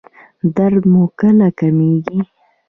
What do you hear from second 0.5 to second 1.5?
درد مو کله